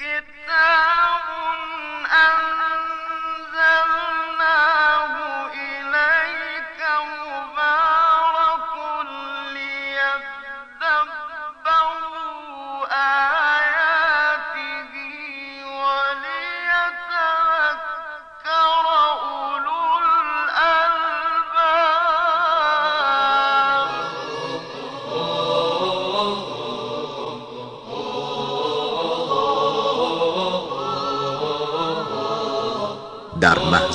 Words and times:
الكتاب 0.00 0.93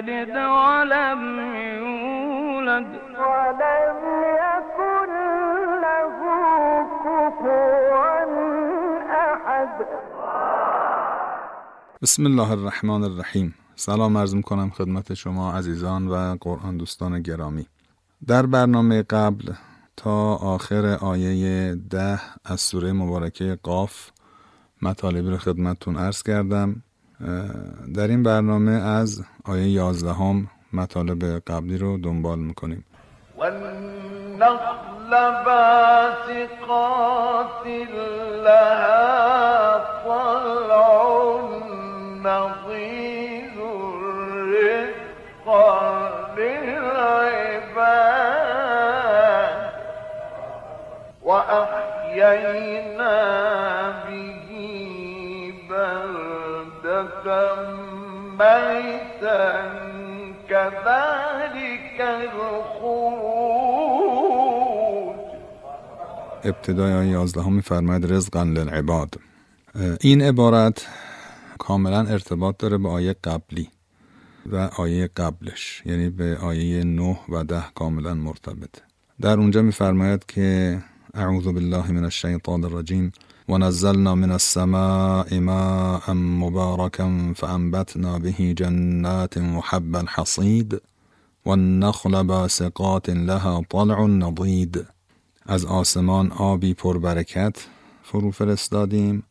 يلد 0.00 0.36
ولم 0.56 1.22
يولد. 1.78 2.88
ولم 3.30 3.98
يكن 4.42 5.10
له 5.84 6.16
كفوا 7.04 8.24
احد 9.32 9.86
بسم 12.02 12.26
الله 12.26 12.52
الرحمن 12.52 13.04
الرحیم. 13.04 13.54
سلام 13.76 14.16
عرض 14.16 14.40
کنم 14.40 14.70
خدمت 14.70 15.14
شما 15.14 15.52
عزیزان 15.52 16.08
و 16.08 16.36
قرآن 16.40 16.76
دوستان 16.76 17.22
گرامی. 17.22 17.66
در 18.26 18.46
برنامه 18.46 19.02
قبل 19.02 19.52
تا 19.96 20.34
آخر 20.34 20.98
آیه 21.00 21.74
ده 21.90 22.20
از 22.44 22.60
سوره 22.60 22.92
مبارکه 22.92 23.58
قاف 23.62 24.10
مطالبی 24.82 25.30
رو 25.30 25.36
خدمتتون 25.38 25.96
عرض 25.96 26.22
کردم. 26.22 26.82
در 27.94 28.08
این 28.08 28.22
برنامه 28.22 28.72
از 28.72 29.22
آیه 29.44 29.68
یازدهم 29.68 30.48
مطالب 30.72 31.24
قبلی 31.24 31.78
رو 31.78 31.98
دنبال 31.98 32.38
می‌کنیم. 32.38 32.84
والنخل 33.36 35.10
باسقات 35.46 36.86
لها 38.44 39.80
طلع 40.04 41.40
نضيد 42.24 43.56
رزقا 44.52 45.68
للعباد 46.36 47.60
وأحيينا 51.22 52.89
ابتدای 66.44 66.92
آیه 66.92 67.10
11 67.10 67.42
هم 67.42 67.52
میفرماید 67.52 68.12
رزقا 68.12 68.42
للعباد. 68.42 69.20
این 70.00 70.22
عبارت 70.22 70.86
کاملا 71.58 72.00
ارتباط 72.06 72.56
داره 72.58 72.78
به 72.78 72.88
آیه 72.88 73.16
قبلی 73.24 73.68
و 74.46 74.56
آیه 74.56 75.10
قبلش 75.16 75.82
یعنی 75.86 76.10
به 76.10 76.36
آیه 76.36 76.84
9 76.84 77.18
و 77.28 77.44
10 77.44 77.62
کاملا 77.74 78.14
مرتبطه 78.14 78.82
در 79.20 79.36
اونجا 79.36 79.62
میفرماید 79.62 80.26
که 80.26 80.78
اعوذ 81.14 81.44
بالله 81.44 81.92
من 81.92 82.04
الشیطان 82.04 82.64
الرجیم. 82.64 83.12
ونزلنا 83.50 84.14
من 84.14 84.30
السماء 84.30 85.38
ماء 85.40 86.12
مباركا 86.14 87.32
فأنبتنا 87.36 88.18
به 88.18 88.54
جنات 88.58 89.38
وحب 89.38 89.96
الحصيد 89.96 90.80
والنخل 91.44 92.22
باسقات 92.22 93.10
لها 93.10 93.62
طلع 93.70 94.06
نضید 94.06 94.86
از 95.46 95.64
آسمان 95.64 96.32
آبی 96.32 96.74
پربرکت 96.74 97.56
فرو 98.02 98.30
فرستادیم 98.30 99.22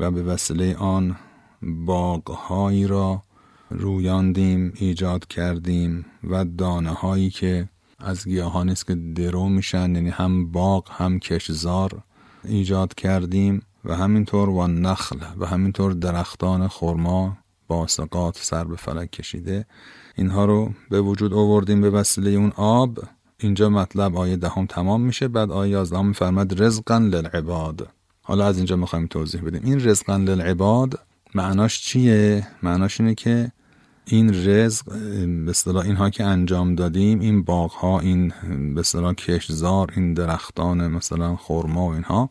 و 0.00 0.10
به 0.10 0.22
وسیله 0.22 0.76
آن 0.76 1.16
باغهایی 1.62 2.86
را 2.86 3.22
رویاندیم 3.70 4.72
ایجاد 4.76 5.26
کردیم 5.26 6.06
و 6.24 6.44
دانه 6.44 6.90
هایی 6.90 7.30
که 7.30 7.68
از 7.98 8.24
گیاهانی 8.24 8.72
است 8.72 8.86
که 8.86 8.94
درو 8.94 9.48
میشن 9.48 9.94
یعنی 9.94 10.10
هم 10.10 10.52
باغ 10.52 10.88
هم 10.90 11.18
کشزار 11.18 12.02
ایجاد 12.46 12.94
کردیم 12.94 13.62
و 13.84 13.96
همینطور 13.96 14.48
و 14.48 14.66
نخل 14.66 15.16
و 15.38 15.46
همینطور 15.46 15.92
درختان 15.92 16.68
خرما 16.68 17.36
باسقات 17.68 18.38
سر 18.38 18.64
به 18.64 18.76
فلک 18.76 19.10
کشیده. 19.10 19.66
اینها 20.14 20.44
رو 20.44 20.72
به 20.90 21.00
وجود 21.00 21.32
آوردیم 21.34 21.80
به 21.80 21.90
وسیله 21.90 22.30
اون 22.30 22.52
آب. 22.56 22.98
اینجا 23.38 23.68
مطلب 23.68 24.16
آیه 24.16 24.36
دهم 24.36 24.66
تمام 24.66 25.00
میشه. 25.00 25.28
بعد 25.28 25.50
آیه 25.50 25.72
یازدهم 25.72 26.06
میفرماد 26.06 26.62
رزقا 26.62 26.98
للعباد. 26.98 27.88
حالا 28.22 28.46
از 28.46 28.56
اینجا 28.56 28.76
می‌خوایم 28.76 29.06
توضیح 29.06 29.42
بدیم. 29.42 29.60
این 29.64 29.88
رزقا 29.88 30.16
للعباد 30.16 31.00
معناش 31.34 31.80
چیه؟ 31.80 32.46
معناش 32.62 33.00
اینه 33.00 33.14
که 33.14 33.52
این 34.06 34.48
رزق 34.48 34.84
به 35.44 35.50
اصطلاح 35.50 35.84
اینها 35.84 36.10
که 36.10 36.24
انجام 36.24 36.74
دادیم 36.74 37.20
این 37.20 37.42
باغ 37.42 37.70
ها 37.70 38.00
این 38.00 38.32
به 38.74 38.80
اصطلاح 38.80 39.12
کشزار 39.12 39.92
این 39.96 40.14
درختان 40.14 40.88
مثلا 40.88 41.36
خرما 41.36 41.88
و 41.88 41.92
اینها 41.92 42.30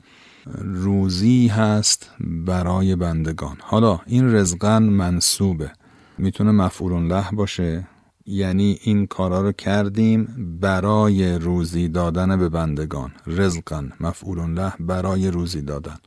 روزی 0.61 1.47
هست 1.47 2.11
برای 2.19 2.95
بندگان. 2.95 3.57
حالا 3.61 3.99
این 4.05 4.35
رزقا 4.35 4.79
منصوبه. 4.79 5.71
می‌تونه 6.17 6.51
مفعول 6.51 7.07
له 7.07 7.31
باشه. 7.31 7.87
یعنی 8.25 8.79
این 8.83 9.07
کارا 9.07 9.41
رو 9.41 9.51
کردیم 9.51 10.27
برای 10.61 11.35
روزی 11.35 11.87
دادن 11.87 12.39
به 12.39 12.49
بندگان. 12.49 13.11
رزقا 13.27 13.89
مفعول 13.99 14.53
له 14.53 14.73
برای 14.79 15.31
روزی 15.31 15.61
دادن. 15.61 15.97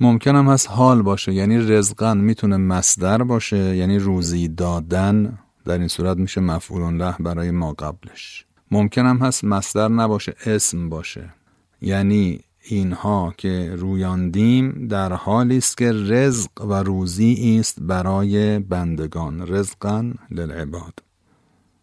ممکن 0.00 0.36
هم 0.36 0.46
هست 0.48 0.70
حال 0.70 1.02
باشه. 1.02 1.32
یعنی 1.32 1.58
رزقا 1.58 2.14
می‌تونه 2.14 2.56
مصدر 2.56 3.22
باشه 3.22 3.76
یعنی 3.76 3.98
روزی 3.98 4.48
دادن 4.48 5.38
در 5.64 5.78
این 5.78 5.88
صورت 5.88 6.16
میشه 6.16 6.40
مفعول 6.40 6.94
له 6.94 7.14
برای 7.20 7.50
ما 7.50 7.72
قبلش. 7.72 8.44
ممکن 8.70 9.06
هم 9.06 9.16
هست 9.16 9.44
مصدر 9.44 9.88
نباشه 9.88 10.34
اسم 10.46 10.88
باشه. 10.88 11.34
یعنی 11.80 12.40
اینها 12.70 13.34
که 13.36 13.74
رویاندیم 13.76 14.86
در 14.86 15.12
حالی 15.12 15.56
است 15.58 15.78
که 15.78 15.92
رزق 15.92 16.50
و 16.64 16.74
روزی 16.74 17.58
است 17.60 17.78
برای 17.80 18.58
بندگان. 18.58 19.46
رزقا 19.48 20.12
للعباد. 20.30 21.02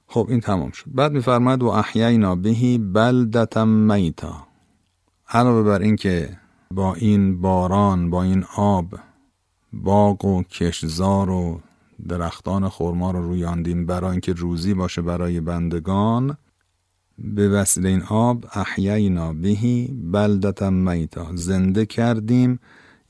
خب 0.07 0.27
این 0.29 0.39
تمام 0.39 0.71
شد. 0.71 0.85
بعد 0.87 1.11
میفرماید 1.11 1.63
و 1.63 1.67
احیینا 1.67 2.35
بهی 2.35 2.77
بلدتا 2.77 3.65
میتا. 3.65 4.47
علاوه 5.29 5.63
بر 5.63 5.81
اینکه 5.81 6.37
با 6.75 6.93
این 6.93 7.41
باران 7.41 8.09
با 8.09 8.23
این 8.23 8.45
آب 8.55 8.99
باغ 9.73 10.25
و 10.25 10.43
کشزار 10.43 11.29
و 11.29 11.61
درختان 12.07 12.69
خرما 12.69 13.11
رو 13.11 13.21
رویاندیم 13.21 13.85
برای 13.85 14.11
اینکه 14.11 14.33
روزی 14.33 14.73
باشه 14.73 15.01
برای 15.01 15.39
بندگان 15.39 16.37
به 17.17 17.49
وسیله 17.49 17.89
این 17.89 18.01
آب 18.01 18.45
احیینا 18.53 19.33
بهی 19.33 19.87
بلدتا 20.11 20.69
میتا. 20.69 21.27
زنده 21.35 21.85
کردیم 21.85 22.59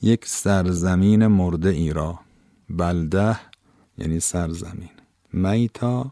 یک 0.02 0.26
سرزمین 0.26 1.28
مرده 1.28 1.70
ای 1.70 1.94
را. 1.94 2.20
بلده 2.70 3.40
یعنی 3.98 4.20
سرزمین. 4.20 4.90
میتا 5.34 6.12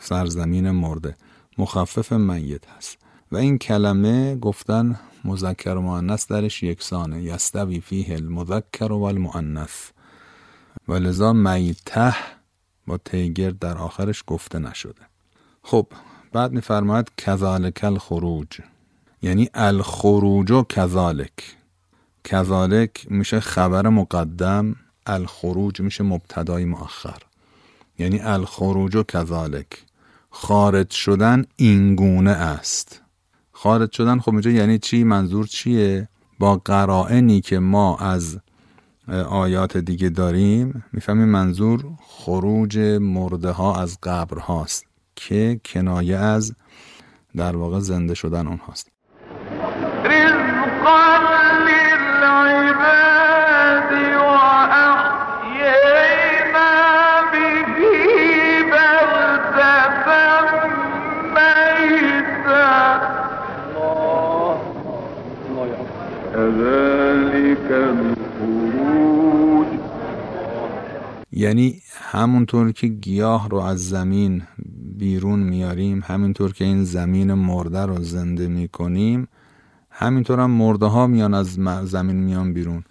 سرزمین 0.00 0.70
مرده. 0.70 1.16
مخفف 1.58 2.12
میت 2.12 2.66
هست. 2.66 3.07
و 3.32 3.36
این 3.36 3.58
کلمه 3.58 4.36
گفتن 4.36 5.00
مذکر 5.24 5.74
و 5.74 5.80
مؤنث 5.80 6.26
درش 6.26 6.62
یکسانه. 6.62 7.22
یستوی 7.22 7.80
فیه 7.80 8.14
المذکر 8.14 8.92
و 8.92 9.02
المؤنث. 9.02 9.90
و 10.88 10.94
لذا 10.94 11.32
میته 11.32 12.14
با 12.86 12.98
تیگر 12.98 13.50
در 13.50 13.78
آخرش 13.78 14.24
گفته 14.26 14.58
نشده. 14.58 15.02
خب 15.62 15.86
بعد 16.32 16.52
میفرماید 16.52 17.12
کذالک 17.16 17.84
الخروج. 17.84 18.60
یعنی 19.22 19.50
الخروج 19.54 20.64
کذالک. 20.68 21.56
کذالک 22.24 23.06
میشه 23.10 23.40
خبر 23.40 23.88
مقدم 23.88 24.76
الخروج 25.06 25.80
میشه 25.80 26.04
مبتدای 26.04 26.64
مؤخر. 26.64 27.18
یعنی 27.98 28.20
الخروج 28.20 28.96
و 28.96 29.02
کذالک. 29.02 29.84
خارج 30.30 30.90
شدن 30.90 31.44
اینگونه 31.56 32.30
است. 32.30 33.02
خارج 33.62 33.92
شدن 33.92 34.18
خب 34.18 34.30
اینجا 34.30 34.50
یعنی 34.50 34.78
چی؟ 34.78 35.04
منظور 35.04 35.46
چیه؟ 35.46 36.08
با 36.38 36.56
قرائنی 36.64 37.40
که 37.40 37.58
ما 37.58 37.96
از 37.96 38.38
آیات 39.28 39.76
دیگه 39.76 40.08
داریم 40.08 40.84
می‌فهمیم 40.92 41.28
منظور 41.28 41.84
خروج 42.06 42.78
مرده 43.00 43.50
ها 43.50 43.80
از 43.80 43.98
قبر 44.02 44.38
هاست 44.38 44.86
که 45.16 45.60
کنایه 45.64 46.16
از 46.16 46.54
در 47.36 47.56
واقع 47.56 47.78
زنده 47.78 48.14
شدن 48.14 48.46
اونهاست. 48.46 48.90
یعنی 71.32 71.82
همونطور 71.94 72.72
که 72.72 72.86
گیاه 72.86 73.48
رو 73.48 73.58
از 73.58 73.88
زمین 73.88 74.42
بیرون 74.98 75.40
میاریم 75.40 76.02
همینطور 76.06 76.52
که 76.52 76.64
این 76.64 76.84
زمین 76.84 77.34
مرده 77.34 77.86
رو 77.86 78.02
زنده 78.02 78.48
می‌کنیم 78.48 79.28
همینطور 79.90 80.40
هم 80.40 80.50
مرده 80.50 80.86
ها 80.86 81.06
میان 81.06 81.34
از 81.34 81.58
زمین 81.84 82.16
میان 82.16 82.52
بیرون. 82.52 82.84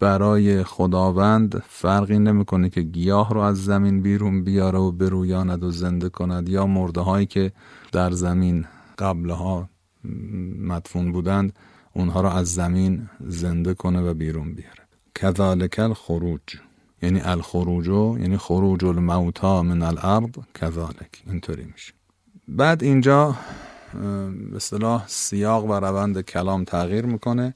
برای 0.00 0.64
خداوند 0.64 1.62
فرقی 1.68 2.18
نمی‌کنه 2.18 2.70
که 2.70 2.80
گیاه 2.80 3.34
رو 3.34 3.40
از 3.40 3.64
زمین 3.64 4.02
بیرون 4.02 4.44
بیاره 4.44 4.78
و 4.78 4.92
برویاند 4.92 5.64
و 5.64 5.70
زنده 5.70 6.08
کند 6.08 6.48
یا 6.48 6.66
مرده 6.66 7.00
هایی 7.00 7.26
که 7.26 7.52
در 7.92 8.10
زمین 8.10 8.64
قبلها 8.98 9.68
مدفون 10.58 11.12
بودند 11.12 11.52
اونها 11.96 12.20
رو 12.20 12.28
از 12.28 12.54
زمین 12.54 13.08
زنده 13.20 13.74
کنه 13.74 14.00
و 14.00 14.14
بیرون 14.14 14.54
بیاره. 14.54 14.82
کذالک 15.14 15.78
الخروج. 15.78 16.40
یعنی 17.02 17.20
الخروجو 17.20 18.16
یعنی 18.20 18.36
خروج 18.36 18.84
الموتا 18.84 19.62
من 19.62 19.82
الارض 19.82 20.30
کذالک. 20.54 21.22
اینطوری 21.26 21.64
میشه. 21.64 21.92
بعد 22.48 22.82
اینجا 22.82 23.36
به 24.50 24.56
اصطلاح 24.56 25.04
سیاق 25.06 25.64
و 25.64 25.72
روند 25.72 26.20
کلام 26.20 26.64
تغییر 26.64 27.06
می‌کنه. 27.06 27.54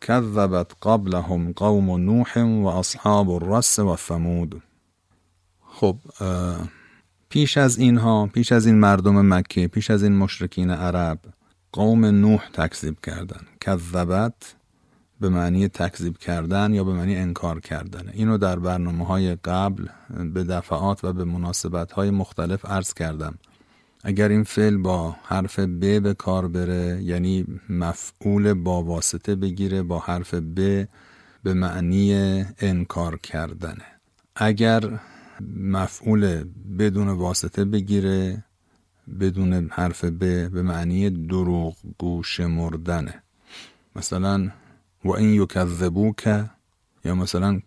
کذبت 0.00 0.72
قبلهم 0.82 1.52
قوم 1.52 1.90
نوح 1.90 2.38
و 2.38 2.66
اصحاب 2.66 3.30
الرس 3.30 3.78
و 3.78 3.96
ثمود. 3.96 4.62
خب 5.66 5.96
پیش 7.28 7.56
از 7.56 7.78
اینها 7.78 8.26
پیش 8.26 8.52
از 8.52 8.66
این 8.66 8.74
مردم 8.74 9.34
مکه 9.34 9.68
پیش 9.68 9.90
از 9.90 10.02
این 10.02 10.16
مشرکین 10.16 10.70
عرب 10.70 11.18
قوم 11.74 12.04
نوح 12.04 12.48
تکذیب 12.52 13.00
کردن. 13.00 13.40
کذبت 13.60 14.54
به 15.20 15.28
معنی 15.28 15.68
تکذیب 15.68 16.18
کردن 16.18 16.74
یا 16.74 16.84
به 16.84 16.92
معنی 16.92 17.16
انکار 17.16 17.60
کردن. 17.60 18.08
اینو 18.12 18.38
در 18.38 18.58
برنامه 18.58 19.06
های 19.06 19.34
قبل 19.34 19.86
به 20.34 20.44
دفعات 20.44 21.04
و 21.04 21.12
به 21.12 21.24
مناسبت 21.24 21.92
های 21.92 22.10
مختلف 22.10 22.66
عرض 22.66 22.94
کردم. 22.94 23.34
اگر 24.04 24.28
این 24.28 24.42
فعل 24.44 24.76
با 24.76 25.16
حرف 25.22 25.58
ب 25.58 26.02
به 26.02 26.14
کار 26.14 26.48
بره 26.48 27.02
یعنی 27.02 27.46
مفعول 27.68 28.54
با 28.54 28.82
واسطه 28.82 29.34
بگیره 29.34 29.82
با 29.82 29.98
حرف 29.98 30.34
ب 30.34 30.88
به 31.42 31.54
معنی 31.54 32.14
انکار 32.58 33.18
کردنه. 33.18 33.86
اگر 34.36 35.00
مفعول 35.56 36.44
بدون 36.78 37.08
واسطه 37.08 37.64
بگیره 37.64 38.44
بدون 39.20 39.68
حرف 39.70 40.04
ب 40.04 40.48
به 40.48 40.62
معنی 40.62 41.10
دروغ 41.10 41.76
گوش 41.98 42.40
مردنه. 42.40 43.22
مثلا 43.96 44.50
و 45.04 45.10
این 45.10 45.42
یکذبوک 45.42 46.46
یا 47.04 47.14
مثلا 47.14 47.60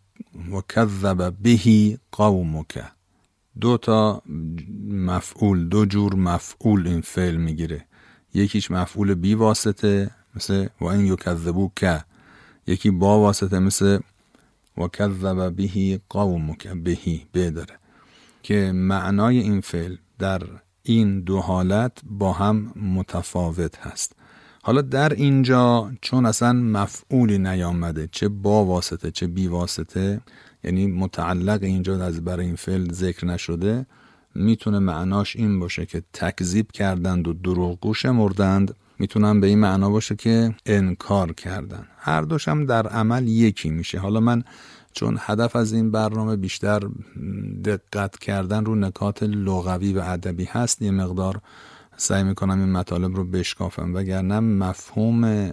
و 0.51 0.61
کذب 0.69 1.35
بهی 1.41 1.97
قومک. 2.11 2.83
دو 3.61 3.77
تا 3.77 4.21
مفعول 4.89 5.67
دو 5.67 5.85
جور 5.85 6.15
مفعول 6.15 6.87
این 6.87 7.01
فعل 7.01 7.35
می‌گیره. 7.35 7.85
یکیش 8.33 8.71
مفعول 8.71 9.13
بی 9.13 9.33
واسطه 9.33 10.11
مثل 10.35 10.67
و 10.81 10.85
این 10.85 11.05
یکذبوک. 11.05 12.03
یکی 12.67 12.91
با 12.91 13.19
واسطه 13.19 13.59
مثل 13.59 13.99
و 14.77 14.87
کذب 14.87 15.55
بهی 15.55 15.99
قومک 16.09 16.67
بهی 16.67 17.25
بداره 17.33 17.79
که 18.43 18.71
معنای 18.71 19.39
این 19.39 19.61
فعل 19.61 19.95
در 20.19 20.41
این 20.89 21.21
دو 21.21 21.39
حالت 21.39 21.91
با 22.09 22.33
هم 22.33 22.73
متفاوت 22.75 23.77
هست. 23.77 24.15
حالا 24.63 24.81
در 24.81 25.13
اینجا 25.13 25.91
چون 26.01 26.25
اصلا 26.25 26.53
مفعولی 26.53 27.37
نیامده 27.37 28.09
چه 28.11 28.27
با 28.27 28.65
واسطه 28.65 29.11
چه 29.11 29.27
بی 29.27 29.47
واسطه 29.47 30.21
یعنی 30.63 30.87
متعلق 30.87 31.63
اینجا 31.63 32.05
از 32.05 32.23
برای 32.23 32.45
این 32.45 32.55
فعل 32.55 32.91
ذکر 32.93 33.25
نشده 33.25 33.85
می‌تونه 34.35 34.79
معناش 34.79 35.35
این 35.35 35.59
باشه 35.59 35.85
که 35.85 36.03
تکذیب 36.13 36.71
کردند 36.71 37.27
و 37.27 37.33
دروغگوش 37.33 38.05
مردند. 38.05 38.75
می‌تونم 38.99 39.41
به 39.41 39.47
این 39.47 39.59
معنا 39.59 39.89
باشه 39.89 40.15
که 40.15 40.55
انکار 40.65 41.33
کردن 41.33 41.87
هر 41.97 42.21
دوشم 42.21 42.65
در 42.65 42.87
عمل 42.87 43.27
یکی 43.27 43.69
میشه. 43.69 43.99
حالا 43.99 44.19
من 44.19 44.43
چون 44.97 45.17
هدف 45.19 45.55
از 45.55 45.73
این 45.73 45.91
برنامه 45.91 46.35
بیشتر 46.35 46.79
دقت 47.65 48.17
کردن 48.17 48.65
رو 48.65 48.75
نکات 48.75 49.23
لغوی 49.23 49.93
و 49.93 49.99
ادبی 49.99 50.43
هست 50.43 50.81
یه 50.81 50.91
مقدار 50.91 51.41
سعی 51.97 52.23
می‌کنم 52.23 52.59
این 52.59 52.71
مطالب 52.71 53.15
رو 53.15 53.23
بشکافم. 53.23 53.95
وگرنه 53.95 54.39
مفهوم 54.39 55.51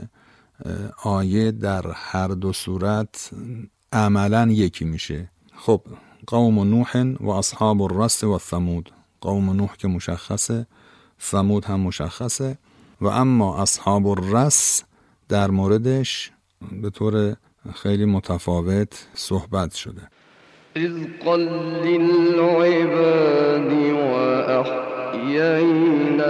آیه 1.02 1.50
در 1.50 1.85
هر 1.94 2.29
دو 2.29 2.52
صورت 2.52 3.31
عملا 3.93 4.49
یکی 4.50 4.85
میشه. 4.85 5.31
خب 5.56 5.82
قوم 6.26 6.58
نوح 6.58 7.02
و 7.20 7.29
اصحاب 7.29 7.82
الرس 7.82 8.25
و 8.25 8.38
ثمود 8.38 8.93
قوم 9.20 9.50
نوح 9.50 9.76
که 9.76 9.88
مشخصه 9.88 10.67
ثمود 11.23 11.64
هم 11.64 11.81
مشخصه. 11.81 12.58
و 13.00 13.06
اما 13.06 13.62
اصحاب 13.62 14.06
الرس 14.06 14.82
در 15.29 15.50
موردش 15.50 16.32
به 16.82 16.91
طور 16.91 17.36
خیلی 17.73 18.05
متفاوت 18.05 19.06
صحبت 19.15 19.75
شده. 19.75 20.03
رزقا 20.77 21.37
للعباد 21.85 23.73
و 23.93 23.97
احیینا 24.61 26.25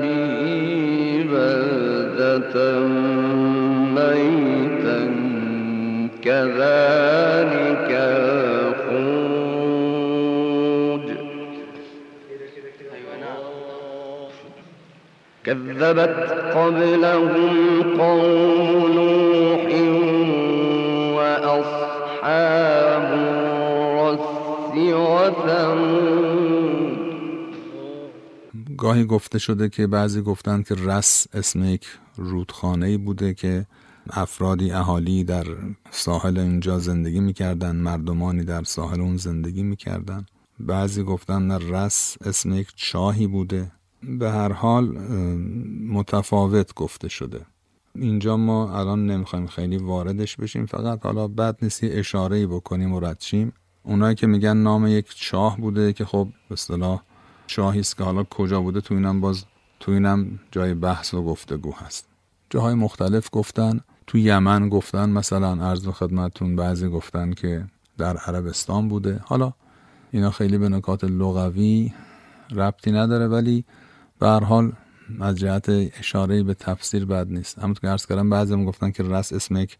به 0.00 1.24
بلدتا 1.24 2.78
میتا 3.94 5.00
كذلك 6.22 7.90
خروج 8.88 9.96
كذبت 15.44 16.16
قبلهم 16.56 17.82
قوم 17.98 19.15
گاهی 28.76 29.04
گفته 29.04 29.38
شده 29.38 29.68
که 29.68 29.86
بعضی 29.86 30.20
گفتند 30.22 30.68
که 30.68 30.74
رس 30.74 31.26
اسم 31.32 31.64
یک 31.64 31.86
رودخانه 32.16 32.98
بوده 32.98 33.34
که 33.34 33.66
افرادی 34.10 34.70
اهالی 34.72 35.24
در 35.24 35.44
ساحل 35.90 36.38
اینجا 36.38 36.78
زندگی 36.78 37.20
می‌کردن 37.20 37.76
مردمانی 37.76 38.44
در 38.44 38.62
ساحل 38.62 39.00
اون 39.00 39.16
زندگی 39.16 39.62
می‌کردن. 39.62 40.26
بعضی 40.60 41.02
گفتن 41.02 41.42
نه 41.42 41.58
رس 41.58 42.16
اسم 42.24 42.54
یک 42.54 42.68
چاهی 42.76 43.26
بوده. 43.26 43.72
به 44.02 44.30
هر 44.30 44.52
حال 44.52 44.84
متفاوت 45.88 46.74
گفته 46.74 47.08
شده. 47.08 47.40
اینجا 47.94 48.36
ما 48.36 48.78
الان 48.78 49.06
نمی‌خوایم 49.06 49.46
خیلی 49.46 49.76
واردش 49.76 50.36
بشیم 50.36 50.66
فقط 50.66 51.06
حالا 51.06 51.28
بد 51.28 51.56
نیست 51.62 51.80
اشاره 51.82 52.46
بکنیم 52.46 52.92
و 52.92 53.00
ردشیم 53.00 53.52
اونایی 53.86 54.14
که 54.14 54.26
میگن 54.26 54.56
نام 54.56 54.86
یک 54.86 55.16
چاه 55.16 55.56
بوده 55.56 55.92
که 55.92 56.04
خب 56.04 56.28
به 56.48 56.52
اصطلاح 56.52 57.02
چاهی 57.46 57.80
است 57.80 57.96
که 57.96 58.04
حالا 58.04 58.24
کجا 58.24 58.60
بوده 58.60 58.80
تو 58.80 58.94
اینم 58.94 59.20
باز 59.20 59.44
تو 59.80 59.92
اینم 59.92 60.40
جای 60.50 60.74
بحث 60.74 61.14
و 61.14 61.22
گفتگو 61.22 61.74
هست. 61.74 62.08
جاهای 62.50 62.74
مختلف 62.74 63.28
گفتن 63.32 63.80
تو 64.06 64.18
یمن 64.18 64.68
گفتن 64.68 65.10
مثلا 65.10 65.66
عرض 65.66 65.88
خدمتون 65.88 66.56
بعضی 66.56 66.88
گفتن 66.88 67.32
که 67.32 67.64
در 67.98 68.16
عربستان 68.16 68.88
بوده. 68.88 69.20
حالا 69.24 69.52
اینا 70.10 70.30
خیلی 70.30 70.58
به 70.58 70.68
نکات 70.68 71.04
لغوی 71.04 71.92
ربطی 72.54 72.92
نداره 72.92 73.28
ولی 73.28 73.64
به 74.18 74.26
هر 74.26 74.44
حال 74.44 74.72
از 75.20 75.36
جهت 75.36 75.68
اشاره 75.98 76.42
به 76.42 76.54
تفسیر 76.54 77.04
بد 77.04 77.26
نیست. 77.30 77.64
اما 77.64 77.74
تو 77.74 77.86
عرض 77.86 78.06
کردم 78.06 78.30
بعضی 78.30 78.52
هم 78.52 78.64
گفتن 78.64 78.90
که 78.90 79.02
رس 79.02 79.32
اسم 79.32 79.56
یک 79.56 79.78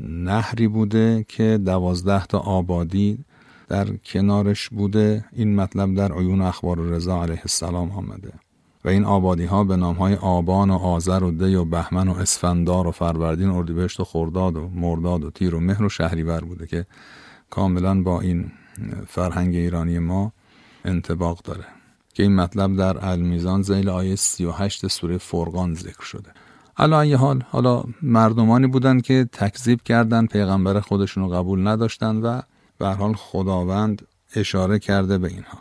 نهری 0.00 0.68
بوده 0.68 1.24
که 1.28 1.60
دوازده 1.64 2.26
تا 2.26 2.38
آبادی 2.38 3.24
در 3.68 3.96
کنارش 3.96 4.68
بوده 4.68 5.24
این 5.32 5.56
مطلب 5.56 5.94
در 5.94 6.12
عیون 6.12 6.40
اخبار 6.40 6.78
رضا 6.78 7.22
علیه 7.22 7.40
السلام 7.40 7.90
آمده. 7.90 8.32
و 8.84 8.88
این 8.88 9.04
آبادی 9.04 9.44
ها 9.44 9.64
به 9.64 9.76
نام 9.76 9.96
های 9.96 10.14
آبان 10.14 10.70
و 10.70 10.74
آذر 10.74 11.24
و 11.24 11.30
دی 11.30 11.54
و 11.54 11.64
بهمن 11.64 12.08
و 12.08 12.12
اسفندار 12.12 12.86
و 12.86 12.90
فروردین 12.90 13.50
اردیبهشت 13.50 14.00
و 14.00 14.04
خرداد 14.04 14.56
و 14.56 14.68
مرداد 14.68 15.24
و 15.24 15.30
تیر 15.30 15.54
و 15.54 15.60
مهر 15.60 15.82
و 15.82 15.88
شهریور 15.88 16.40
بوده 16.40 16.66
که 16.66 16.86
کاملا 17.50 18.02
با 18.02 18.20
این 18.20 18.50
فرهنگ 19.06 19.54
ایرانی 19.54 19.98
ما 19.98 20.32
انتباق 20.84 21.40
داره. 21.44 21.64
که 22.14 22.22
این 22.22 22.34
مطلب 22.34 22.76
در 22.76 23.06
المیزان 23.06 23.62
زیل 23.62 23.88
آیه 23.88 24.16
38 24.16 24.86
سوره 24.86 25.18
فرقان 25.18 25.74
ذکر 25.74 26.02
شده. 26.02 26.30
حالا 26.74 27.16
حال 27.16 27.44
حالا 27.50 27.84
مردمانی 28.02 28.66
بودن 28.66 29.00
که 29.00 29.28
تکذیب 29.32 29.82
کردن 29.82 30.26
پیغمبر 30.26 30.80
خودشون 30.80 31.22
رو 31.22 31.28
قبول 31.28 31.68
نداشتن 31.68 32.16
و 32.16 32.40
به 32.78 32.88
حال 32.88 33.14
خداوند 33.14 34.06
اشاره 34.34 34.78
کرده 34.78 35.18
به 35.18 35.28
اینها. 35.28 35.58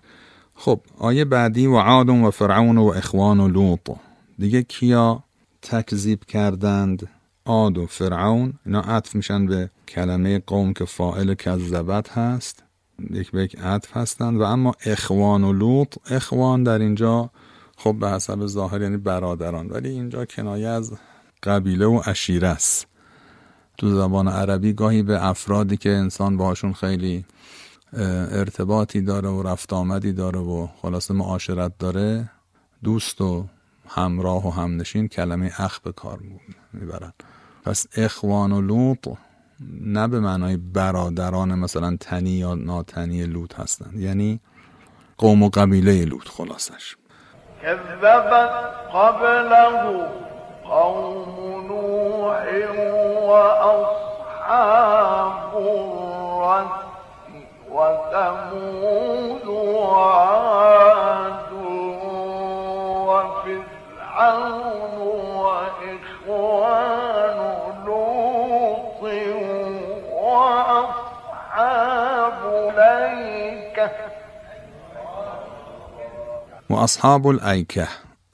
خب 0.56 0.82
آیه 0.98 1.26
بعدی 1.26 1.68
و 1.68 1.78
عاد 1.78 2.10
و 2.10 2.32
فرعون 2.32 2.78
و 2.78 2.86
اخوان 2.86 3.40
و 3.40 3.48
لوط. 3.48 3.80
دیگه 4.40 4.64
کیا 4.64 5.24
تکذیب 5.62 6.24
کردند؟ 6.24 7.10
عاد 7.46 7.78
و 7.78 7.86
فرعون؟ 7.86 8.54
اینا 8.66 8.82
عطف 8.82 9.16
میشن 9.16 9.46
به 9.46 9.70
کلمه 9.88 10.40
قوم 10.48 10.74
که 10.74 10.86
فائل 10.86 11.34
کذبت 11.34 12.10
هست. 12.18 12.64
یک 13.12 13.32
به 13.32 13.44
یک 13.44 13.60
عطف 13.60 13.98
هستند. 13.98 14.40
و 14.40 14.44
اما 14.44 14.74
اخوان 14.86 15.44
و 15.44 15.54
لوط 15.54 15.96
اخوان 16.12 16.64
در 16.64 16.80
اینجا 16.80 17.30
خب 17.78 17.96
به 18.00 18.10
حسب 18.10 18.46
ظاهر 18.46 18.82
یعنی 18.82 18.98
برادران. 18.98 19.68
ولی 19.68 19.90
اینجا 19.90 20.26
کنایه 20.26 20.68
از 20.68 20.94
قبیله 21.44 21.86
و 21.86 22.00
عشیره 22.00 22.48
است. 22.48 22.88
تو 23.78 23.90
زبان 23.90 24.28
عربی 24.28 24.74
گاهی 24.74 25.04
به 25.04 25.26
افرادی 25.26 25.78
که 25.78 25.90
انسان 25.90 26.38
باهاشون 26.38 26.74
خیلی 26.74 27.26
ارتباطی 28.32 29.02
داره 29.02 29.30
و 29.30 29.44
رفت 29.44 29.74
آمدی 29.74 30.14
داره 30.14 30.40
و 30.40 30.68
خلاصه 30.82 31.14
معاشرت 31.14 31.78
داره 31.80 32.30
دوست 32.84 33.22
و 33.22 33.46
همراه 33.88 34.48
و 34.48 34.52
همنشین 34.52 35.08
کلمه 35.08 35.52
اخ 35.58 35.80
به 35.80 35.92
کار 35.92 36.20
می‌برن. 36.74 37.14
پس 37.64 37.86
اخوان 37.96 38.52
و 38.52 38.62
لوط 38.62 39.08
نه 39.82 40.08
به 40.08 40.20
معنای 40.20 40.58
برادران 40.58 41.60
مثلا 41.60 41.98
تنی 42.00 42.30
یا 42.30 42.56
ناتنی 42.56 43.26
لوط 43.26 43.60
هستند 43.60 44.00
یعنی 44.00 44.40
قوم 45.18 45.44
و 45.44 45.50
قبیله 45.50 46.06
لوط 46.06 46.28
خلاصش. 46.28 46.96
قبله 48.94 49.70
قوم 50.64 51.17
وأصحاب 53.28 53.94
الرس 55.58 56.76
وثمود 57.72 59.46
وعاد 59.48 61.52
وفرعون 63.08 64.98
وإخوان 66.28 67.40
لوط 67.86 69.02
وأصحاب 70.24 72.34
الأيكة. 72.54 73.92
و 76.70 76.76
اصحاب 76.76 77.28
الایکه 77.30 77.88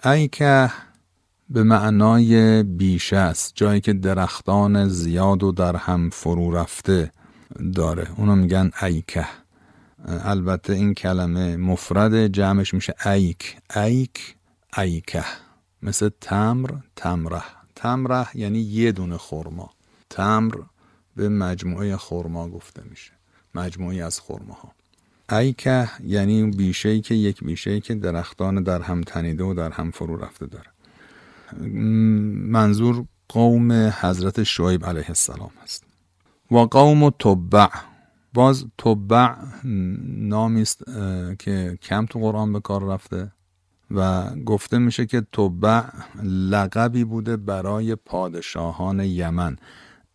ایکه 0.05 0.69
به 1.53 1.63
معنای 1.63 2.63
بیشه 2.63 3.17
است 3.17 3.51
جایی 3.55 3.81
که 3.81 3.93
درختان 3.93 4.87
زیاد 4.87 5.43
و 5.43 5.51
در 5.51 5.75
هم 5.75 6.09
فرو 6.09 6.51
رفته 6.51 7.11
داره. 7.75 8.07
اونو 8.17 8.35
میگن 8.35 8.71
ایکه. 8.81 9.27
البته 10.07 10.73
این 10.73 10.93
کلمه 10.93 11.57
مفرد 11.57 12.27
جمعش 12.27 12.73
میشه 12.73 12.93
ایک. 13.05 13.57
ایک 13.75 14.35
ایکه. 14.77 15.25
مثل 15.81 16.09
تمر 16.21 16.69
تمره. 16.95 17.43
تمره 17.75 18.27
یعنی 18.35 18.59
یه 18.59 18.91
دونه 18.91 19.17
خورما 19.17 19.69
تمر 20.09 20.53
به 21.15 21.29
مجموعه 21.29 21.97
خورما 21.97 22.49
گفته 22.49 22.81
میشه. 22.89 23.11
مجموعی 23.55 24.01
از 24.01 24.19
خورماها 24.19 24.71
ایکه 25.29 25.89
یعنی 26.03 26.51
بیشه 26.51 26.89
ای 26.89 27.01
که 27.01 27.15
یک 27.15 27.43
بیشه 27.43 27.71
ای 27.71 27.81
که 27.81 27.95
درختان 27.95 28.63
در 28.63 28.81
هم 28.81 29.01
تنیده 29.01 29.43
و 29.43 29.53
در 29.53 29.71
هم 29.71 29.91
فرو 29.91 30.17
رفته 30.17 30.45
داره. 30.45 30.72
منظور 31.61 33.05
قوم 33.29 33.71
حضرت 33.71 34.43
شعیب 34.43 34.85
علیه 34.85 35.05
السلام 35.07 35.51
هست 35.63 35.83
و 36.51 36.57
قوم 36.57 37.09
تبع 37.09 37.67
باز 38.33 38.65
تبع 38.77 39.33
نامی 40.03 40.61
است 40.61 40.83
که 41.39 41.77
کم 41.81 42.05
تو 42.05 42.19
قرآن 42.19 42.53
به 42.53 42.59
کار 42.59 42.83
رفته 42.83 43.31
و 43.91 44.29
گفته 44.35 44.77
میشه 44.77 45.05
که 45.05 45.21
تبع 45.21 45.83
لقبی 46.23 47.03
بوده 47.03 47.37
برای 47.37 47.95
پادشاهان 47.95 48.99
یمن. 48.99 49.57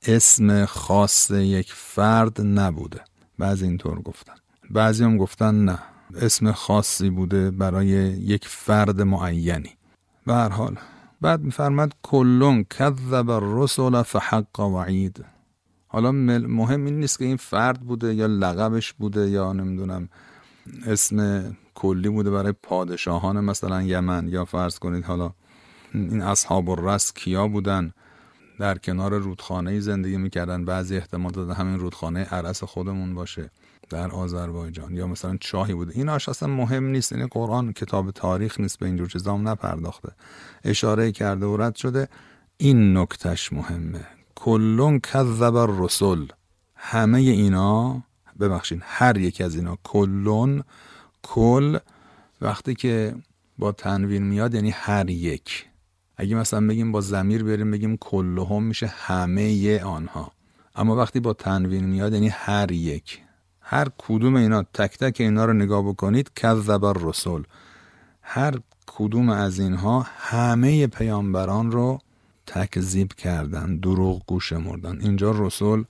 اسم 0.03 0.65
خاص 0.65 1.31
یک 1.31 1.73
فرد 1.73 2.41
نبوده. 2.41 3.01
بعضی 3.39 3.65
اینطور 3.65 4.01
گفتن. 4.01 4.35
بعضی 4.71 5.05
هم 5.05 5.17
گفتن 5.17 5.65
نه. 5.65 5.79
اسم 6.21 6.53
خاصی 6.53 7.11
بوده 7.11 7.51
برای 7.51 7.87
یک 7.87 8.49
فرد 8.49 9.03
معینی. 9.03 9.71
به 10.27 10.35
هر 10.35 10.49
حال 10.49 10.77
بعد 11.21 11.41
میفرماد 11.41 11.95
کلون 12.03 12.65
کذب 12.65 13.31
الرسل 13.31 14.03
فحق 14.03 14.61
وعید. 14.61 15.25
حالا 15.87 16.13
مهم 16.13 16.85
این 16.85 17.01
نیست 17.01 17.19
که 17.19 17.25
این 17.25 17.37
فرد 17.37 17.81
بوده 17.81 18.15
یا 18.15 18.27
لقبش 18.27 18.93
بوده 18.93 19.31
یا 19.31 19.53
نمی‌دونم 19.53 20.09
اسم 20.87 21.43
کلی 21.75 22.09
بوده 22.09 22.31
برای 22.31 22.53
پادشاهان 22.63 23.45
مثلا 23.45 23.83
یمن. 23.83 24.29
یا 24.29 24.45
فرض 24.45 24.79
کنید 24.79 25.05
حالا 25.05 25.33
این 25.95 26.23
اصحاب 26.23 26.71
الرس 26.71 27.13
کیا 27.13 27.49
بودن؟ 27.49 27.93
در 28.59 28.79
کنار 28.79 29.19
رودخانه 29.19 29.81
زندگی 29.81 30.17
می‌کردن. 30.17 30.65
بعضی 30.65 30.97
احتمال 30.97 31.33
داده 31.33 31.55
همین 31.55 31.79
رودخانه 31.79 32.25
عرس 32.25 32.65
خودمون 32.65 33.15
باشه. 33.15 33.51
در 33.89 34.11
آذربایجان. 34.11 34.97
یا 34.97 35.07
مثلا 35.07 35.37
چاهی 35.41 35.75
بوده. 35.75 35.93
این 35.95 36.09
اصلا 36.09 36.49
مهم 36.49 36.85
نیست. 36.85 37.13
این 37.13 37.19
یعنی 37.19 37.31
قرآن 37.33 37.73
کتاب 37.73 38.11
تاریخ 38.11 38.61
نیست 38.61 38.79
به 38.79 38.87
اینجور 38.87 39.09
چیزام 39.09 39.49
نپرداخته. 39.49 40.13
اشاره 40.65 41.13
کرده 41.13 41.47
و 41.47 41.57
رد 41.57 41.75
شده. 41.75 42.09
این 42.57 42.99
نکتش 42.99 43.53
مهمه. 43.53 44.07
کلون 44.35 45.01
کذب 45.01 45.55
الرسل. 45.55 46.27
همه 46.75 47.19
اینا 47.19 48.03
ببخشید 48.41 48.83
هر 48.85 49.17
یک 49.17 49.41
از 49.41 49.57
اینا 49.57 49.79
کلون 49.85 50.63
کل 51.23 51.79
وقتی 52.41 52.75
که 52.75 53.15
با 53.59 53.73
تنوین 53.73 54.23
میاد 54.23 54.55
یعنی 54.55 54.71
هر 54.71 55.11
یک. 55.11 55.67
اگه 56.17 56.37
مثلا 56.37 56.67
بگیم 56.67 56.93
با 56.93 57.01
زمیر 57.01 57.45
بریم 57.45 57.71
بگیم 57.71 57.97
کلهم 57.97 58.63
میشه 58.63 58.87
همه 58.87 59.81
آنها. 59.81 60.33
اما 60.77 60.97
وقتی 60.97 61.21
با 61.21 61.33
تنوین 61.33 61.85
میاد 61.85 62.13
یعنی 62.13 62.29
هر 62.29 62.73
یک. 62.73 63.23
هر 63.71 63.89
کدوم 63.99 64.37
اینا 64.37 64.63
تک 64.63 64.99
تک 64.99 65.21
اینا 65.21 65.45
رو 65.45 65.53
نگاه 65.53 65.83
بکنید 65.89 66.31
کذب 66.37 66.85
الرسل. 66.85 67.43
هر 68.23 68.55
کدوم 68.87 69.29
از 69.29 69.59
اینها 69.59 70.07
همه 70.17 70.87
پیامبران 70.87 71.73
رو 71.73 71.99
تکذیب 72.47 73.13
کردن 73.13 73.77
دروغ 73.77 74.27
گوش 74.27 74.53
مردن. 74.53 75.01
اینجا 75.01 75.31
رسول 75.31 75.85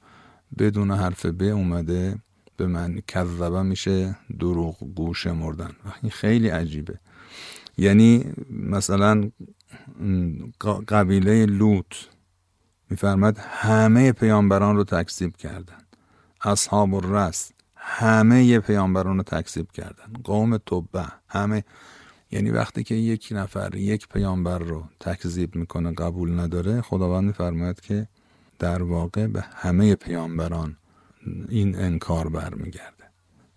بدون 0.59 0.91
حرف 0.91 1.27
ب 1.27 1.43
اومده 1.43 2.19
به 2.57 2.67
من 2.67 3.01
کذبه 3.09 3.63
میشه 3.63 4.17
دروغ 4.39 4.77
گوش 4.95 5.27
مردن. 5.27 5.71
این 6.03 6.11
خیلی 6.11 6.49
عجیبه. 6.49 6.99
یعنی 7.77 8.25
مثلا 8.51 9.31
قبیله 10.89 11.47
لوط 11.47 11.95
میفرماد 12.91 13.37
همه 13.39 14.13
پیامبران 14.13 14.77
رو 14.77 14.85
تکذیب 14.85 15.37
کردن. 15.37 15.79
اصحاب 16.43 16.95
الرس. 16.95 17.53
همه 17.91 18.59
پیامبران 18.59 19.17
رو 19.17 19.23
تکذیب 19.23 19.73
کردن. 19.73 20.13
قوم 20.25 20.57
توبه. 20.57 21.07
همه. 21.29 21.65
یعنی 22.31 22.51
وقتی 22.51 22.85
که 22.85 22.95
یک 22.95 23.29
نفر 23.31 23.75
یک 23.75 24.09
پیامبر 24.09 24.59
رو 24.59 24.85
تکذیب 25.01 25.57
می‌کنه 25.57 25.93
قبول 25.93 26.41
نداره 26.41 26.81
خداوند 26.81 27.25
میفرماید 27.25 27.81
که 27.81 28.09
در 28.59 28.83
واقع 28.83 29.27
به 29.27 29.45
همه 29.55 29.95
پیامبران 29.95 30.77
این 31.49 31.79
انکار 31.79 32.29
برمیگرده. 32.29 33.05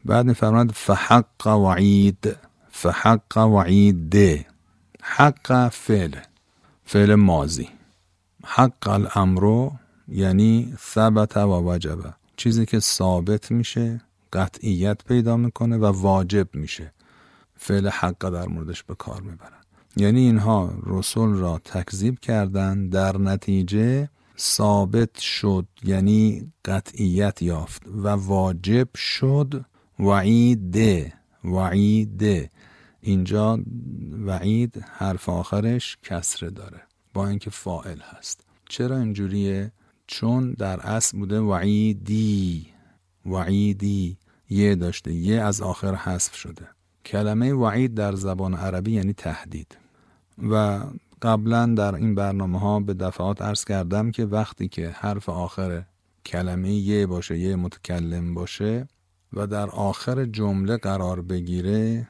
بعد 0.05 0.25
میفرماید 0.25 0.71
فحق 0.71 1.47
وعید. 1.47 2.35
فحق 2.69 3.38
وعید. 3.38 4.45
حق 5.01 5.69
فعل. 5.69 6.15
فعل 6.85 7.15
مازی 7.15 7.69
حق 8.43 8.88
الامرو 8.88 9.71
یعنی 10.07 10.73
ثبت 10.79 11.38
و 11.38 11.71
وجبه 11.71 12.13
چیزی 12.38 12.65
که 12.65 12.79
ثابت 12.79 13.51
میشه 13.51 14.01
قطعیت 14.33 15.03
پیدا 15.03 15.38
می‌کنه 15.38 15.77
و 15.77 15.85
واجب 15.85 16.55
میشه. 16.55 16.93
فعل 17.55 17.88
حق 17.88 18.29
در 18.29 18.47
موردش 18.47 18.83
به 18.83 18.95
کار 18.95 19.21
می‌برن. 19.21 19.61
یعنی 19.97 20.19
اینها 20.19 20.73
رسول 20.83 21.35
را 21.35 21.61
تکذیب 21.65 22.19
کردند 22.19 22.91
در 22.91 23.17
نتیجه 23.17 24.09
ثابت 24.39 25.19
شد 25.19 25.67
یعنی 25.83 26.51
قطعیت 26.65 27.41
یافت 27.41 27.81
و 27.88 28.07
واجب 28.07 28.95
شد 28.95 29.65
وعید 30.00 30.77
وعید. 31.43 32.51
اینجا 33.01 33.59
وعید 34.25 34.85
حرف 34.91 35.29
آخرش 35.29 35.97
کسره 36.03 36.50
داره 36.50 36.81
با 37.13 37.27
اینکه 37.27 37.50
فائل 37.50 38.00
هست. 38.00 38.45
چرا 38.69 38.97
اینجوریه؟ 38.97 39.71
چون 40.07 40.51
در 40.51 40.79
اصل 40.79 41.17
بوده 41.17 41.39
وعیدی. 41.39 42.67
وعیدی 43.25 44.18
یه 44.50 44.75
داشته 44.75 45.13
یه 45.13 45.42
از 45.42 45.62
آخر 45.62 45.96
حذف 45.96 46.36
شده. 46.36 46.68
کلمه 47.06 47.54
وعید 47.54 47.94
در 47.94 48.16
زبان 48.16 48.54
عربی 48.54 48.92
یعنی 48.92 49.13
تهدید. 49.13 49.78
و 50.50 50.80
قبلا 51.22 51.66
در 51.66 51.96
این 51.96 52.16
برنامه 52.16 52.60
ها 52.60 52.80
به 52.80 52.94
دفعات 52.94 53.42
عرض 53.42 53.66
کردم 53.66 54.12
که 54.12 54.25
وقتی 54.25 54.68
که 54.68 54.90
حرف 54.90 55.30
آخر 55.30 55.84
کلمه 56.25 56.72
یه 56.72 57.06
باشه 57.06 57.38
یه 57.38 57.56
متکلم 57.56 58.34
باشه 58.34 58.88
و 59.34 59.48
در 59.48 59.70
آخر 59.70 60.25
جمله 60.25 60.78
قرار 60.78 61.22
بگیره 61.22 62.08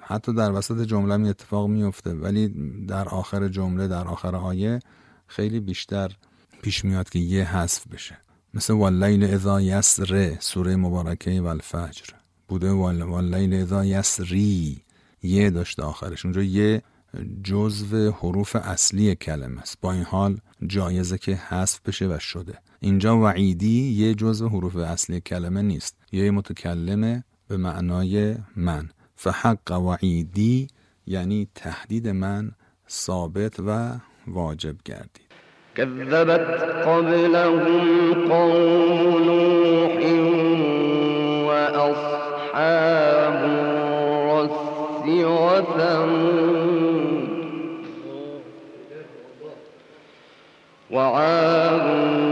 حتی 0.00 0.34
در 0.34 0.52
وسط 0.52 0.80
جمله 0.86 1.16
می 1.16 1.28
اتفاق 1.28 1.68
میفته 1.68 2.14
ولی 2.14 2.48
در 2.86 3.08
آخر 3.08 3.48
جمله 3.48 3.88
در 3.88 4.08
آخر 4.08 4.36
آیه 4.36 4.80
خیلی 5.26 5.60
بیشتر 5.60 6.16
پیش 6.62 6.84
میاد 6.84 7.08
که 7.08 7.18
یه 7.18 7.56
حذف 7.56 7.86
بشه. 7.86 8.18
مثل 8.54 8.72
واللیل 8.72 9.24
اذا 9.24 9.60
یسره 9.60 10.36
سوره 10.40 10.76
مبارکه 10.76 11.40
والفجر 11.40 12.04
بوده 12.48 12.72
واللیل 12.72 13.54
اذا 13.54 13.84
یسری. 13.84 14.82
یه 15.22 15.50
داشته 15.50 15.82
آخرش. 15.82 16.24
اونجا 16.24 16.42
یه 16.42 16.82
جزو 17.44 18.10
حروف 18.10 18.56
اصلی 18.56 19.14
کلمه 19.14 19.60
است. 19.60 19.78
با 19.80 19.92
این 19.92 20.02
حال 20.02 20.40
جایزه 20.66 21.18
که 21.18 21.34
حذف 21.34 21.80
بشه 21.80 22.06
و 22.06 22.18
شده. 22.18 22.58
اینجا 22.80 23.18
وعیدی 23.18 23.92
یه 23.92 24.14
جزو 24.14 24.48
حروف 24.48 24.76
اصلی 24.76 25.20
کلمه 25.20 25.62
نیست. 25.62 25.96
یه 26.12 26.30
متکلمه 26.30 27.24
به 27.48 27.56
معنای 27.56 28.36
من. 28.56 28.90
فحق 29.16 29.72
وعیدی 29.72 30.66
یعنی 31.06 31.48
تهدید 31.54 32.08
من 32.08 32.52
ثابت 32.90 33.60
و 33.60 33.98
واجب 34.26 34.76
گردید. 34.84 35.27
كذبت 35.78 36.48
قبلهم 36.86 38.14
قوم 38.30 39.22
نوح 39.26 39.94
وأصحاب 41.48 43.40
الرس 43.44 44.50
وثمود 45.08 46.48
وعاد 50.90 52.27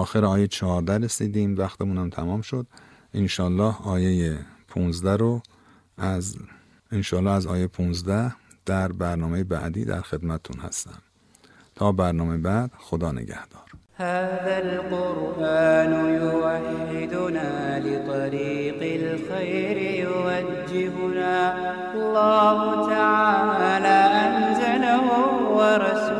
آخر 0.00 0.24
آیه 0.24 0.46
14 0.46 0.98
رسیدیم. 0.98 1.56
وقتمون 1.58 1.98
هم 1.98 2.10
تمام 2.10 2.40
شد. 2.40 2.66
انشالله 3.14 3.74
آیه 3.84 4.38
15 4.68 5.16
رو 5.16 5.42
از 5.98 6.36
انشالله 6.92 7.30
از 7.30 7.46
آیه 7.46 7.66
15 7.66 8.32
در 8.66 8.92
برنامه 8.92 9.44
بعدی 9.44 9.84
در 9.84 10.00
خدمتتون 10.00 10.60
هستم. 10.60 10.98
تا 11.74 11.92
برنامه 11.92 12.38
بعد 12.38 12.70
خدا 12.78 13.12
نگهدار. 13.12 13.70
هذا 13.96 14.56
القرآن 14.56 15.92
يوحدنا 16.14 17.78
لطريق 17.78 18.80
الخير 19.02 19.76
يوجهنا. 19.76 21.54
الله 21.94 22.88
تعالى 22.90 23.98
أنزله 24.24 25.06
ورسول 25.58 26.19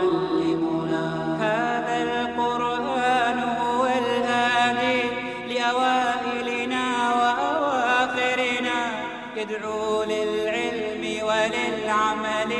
يدعو 9.51 10.03
للعلم 10.03 11.03
وللعمل 11.27 12.51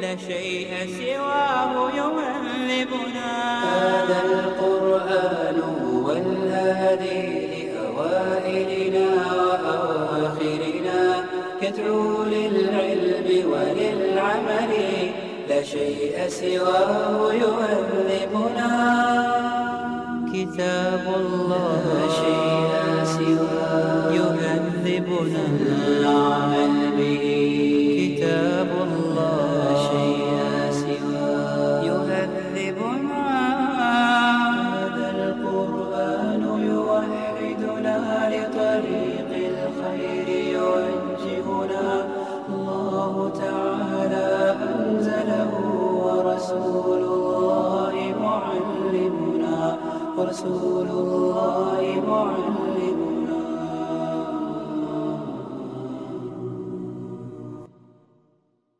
لا 0.00 0.16
شيء 0.16 0.70
سواه 0.98 1.90
يهذبنا 1.90 3.30
هذا 3.64 4.18
القرآن 4.24 5.58
هو 5.60 6.06
الهادي 6.10 7.22
لأوائلنا 7.52 9.08
وأواخرنا. 9.36 11.00
يدعو 11.62 12.22
للعلم 12.22 13.28
وللعمل 13.52 14.72
لا 15.48 15.62
شيء 15.62 16.14
سواه 16.28 17.32
يهذبنا 17.32 18.70
كتاب 20.32 21.04
الله. 21.16 21.82
لا 21.98 22.06
شيء 22.22 22.72
سواه 23.04 23.61
يهذبنا 24.86 25.42
العمل 25.86 26.76
به 26.98 27.24
كتاب 27.98 28.70
الله. 28.86 29.38
شيء 29.90 30.26
سواه 30.70 31.82
يهذبنا 31.86 33.24
هذا 33.82 35.06
القرآن 35.18 36.42
يوحدنا 36.70 37.96
لطريق 38.32 39.30
الخير 39.52 40.28
يوجهنا. 40.58 41.86
الله 42.48 43.14
تعالى 43.44 44.30
أنزله 44.70 45.52
ورسول 46.06 47.02
الله 47.16 47.94
معلمنا. 48.26 49.58
ورسول 50.18 50.88
الله 51.02 51.61